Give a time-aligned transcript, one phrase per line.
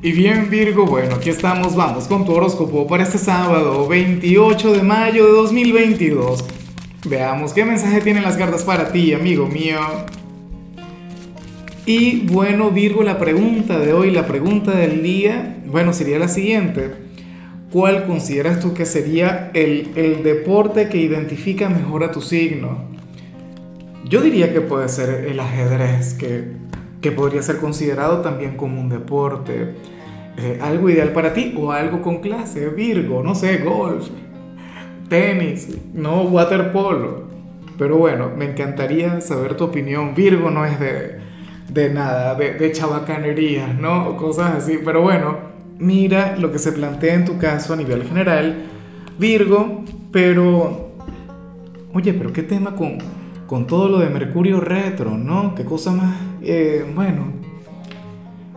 [0.00, 4.82] Y bien Virgo, bueno, aquí estamos, vamos con tu horóscopo para este sábado 28 de
[4.84, 6.44] mayo de 2022.
[7.08, 9.80] Veamos qué mensaje tienen las cartas para ti, amigo mío.
[11.84, 16.92] Y bueno Virgo, la pregunta de hoy, la pregunta del día, bueno, sería la siguiente.
[17.72, 22.84] ¿Cuál consideras tú que sería el, el deporte que identifica mejor a tu signo?
[24.04, 26.52] Yo diría que puede ser el ajedrez, que
[27.00, 29.74] que podría ser considerado también como un deporte,
[30.36, 34.08] eh, algo ideal para ti o algo con clase, Virgo, no sé, golf,
[35.08, 37.28] tenis, no waterpolo.
[37.76, 40.14] Pero bueno, me encantaría saber tu opinión.
[40.14, 41.18] Virgo no es de,
[41.72, 44.16] de nada, de, de ¿no?
[44.16, 44.80] Cosas así.
[44.84, 45.38] Pero bueno,
[45.78, 48.66] mira lo que se plantea en tu caso a nivel general,
[49.18, 50.88] Virgo, pero...
[51.94, 52.98] Oye, pero ¿qué tema con,
[53.48, 55.54] con todo lo de Mercurio retro, ¿no?
[55.54, 57.32] Qué cosa más, eh, bueno,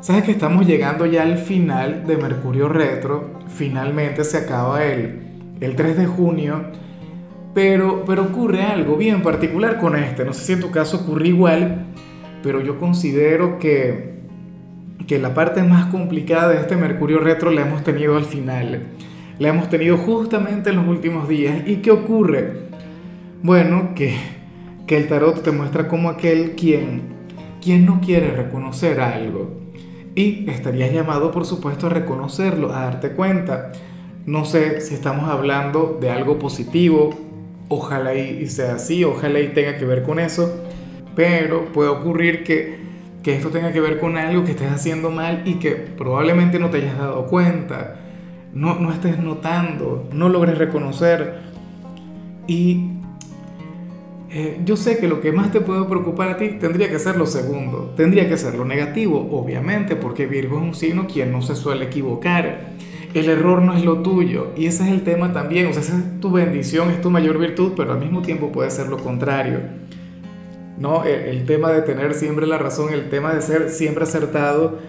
[0.02, 5.22] sabes que estamos llegando ya al final de Mercurio retro, finalmente se acaba el,
[5.62, 6.66] el 3 de junio,
[7.56, 11.30] pero, pero ocurre algo bien particular con este, no sé si en tu caso ocurre
[11.30, 11.86] igual,
[12.44, 14.20] pero yo considero que,
[15.08, 18.88] que la parte más complicada de este Mercurio retro la hemos tenido al final,
[19.40, 21.66] la hemos tenido justamente en los últimos días.
[21.66, 22.70] ¿Y qué ocurre?
[23.42, 24.41] Bueno, que
[24.92, 27.04] que el tarot te muestra como aquel quien,
[27.64, 29.50] quien no quiere reconocer algo.
[30.16, 33.72] Y estarías llamado, por supuesto, a reconocerlo, a darte cuenta.
[34.26, 37.12] No sé si estamos hablando de algo positivo,
[37.70, 40.62] ojalá y sea así, ojalá y tenga que ver con eso,
[41.16, 42.82] pero puede ocurrir que,
[43.24, 46.70] que esto tenga que ver con algo que estés haciendo mal y que probablemente no
[46.70, 47.96] te hayas dado cuenta,
[48.54, 51.50] no, no estés notando, no logres reconocer.
[52.46, 53.00] Y
[54.34, 57.18] eh, yo sé que lo que más te puede preocupar a ti tendría que ser
[57.18, 61.42] lo segundo, tendría que ser lo negativo, obviamente, porque Virgo es un signo quien no
[61.42, 62.70] se suele equivocar.
[63.14, 65.98] El error no es lo tuyo y ese es el tema también, o sea, esa
[65.98, 69.60] es tu bendición, es tu mayor virtud, pero al mismo tiempo puede ser lo contrario.
[70.78, 71.04] ¿No?
[71.04, 74.80] El, tema de tener siempre la razón, el tema de ser siempre acertado,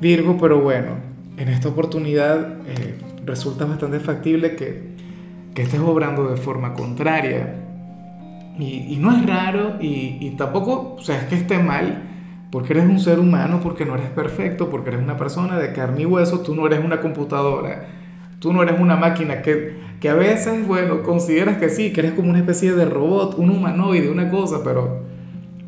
[0.00, 0.96] Virgo, pero bueno,
[1.36, 4.82] en esta oportunidad eh, resulta bastante factible que,
[5.54, 7.67] que estés obrando de forma contraria
[8.58, 12.02] y, no es raro y, tampoco, o sea, es que esté mal,
[12.50, 16.02] porque eres un ser humano, porque no eres perfecto, porque eres una persona de carne
[16.02, 17.86] y hueso, tú no eres una computadora,
[18.40, 22.12] tú no eres una máquina que, que a veces, bueno, consideras que sí, que eres
[22.12, 25.02] como una especie de robot, un humanoide, una cosa, pero,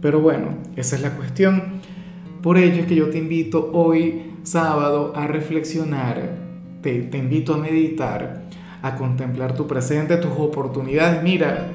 [0.00, 1.80] pero bueno, esa es la cuestión.
[2.42, 6.36] Por ello es que yo te invito hoy, sábado, a reflexionar,
[6.80, 8.42] te, te invito a meditar,
[8.82, 11.22] a contemplar tu presente, tus oportunidades.
[11.22, 11.68] Mira,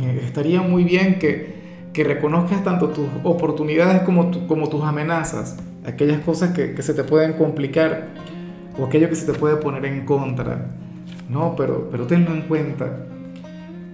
[0.00, 1.54] eh, estaría muy bien que,
[1.92, 7.04] que, reconozcas tanto tus oportunidades como, como tus amenazas, aquellas cosas que, que, se te
[7.04, 8.08] pueden complicar
[8.78, 10.66] o aquello que se te puede poner en contra.
[11.28, 13.06] No, pero, pero tenlo en cuenta.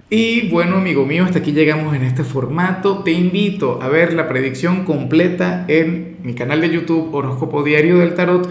[0.09, 2.99] Y bueno, amigo mío, hasta aquí llegamos en este formato.
[2.99, 8.13] Te invito a ver la predicción completa en mi canal de YouTube Horóscopo Diario del
[8.13, 8.47] Tarot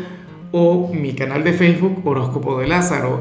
[0.50, 3.20] o mi canal de Facebook Horóscopo de Lázaro.